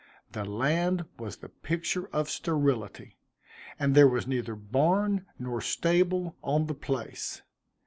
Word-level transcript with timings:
The 0.31 0.43
land 0.45 1.05
was 1.19 1.37
the 1.37 1.49
picture 1.49 2.07
of 2.07 2.27
sterility, 2.27 3.17
and 3.77 3.93
there 3.93 4.07
was 4.07 4.25
neither 4.25 4.55
barn 4.55 5.27
nor 5.37 5.61
stable 5.61 6.35
on 6.43 6.65
the 6.65 6.73
place. 6.73 7.43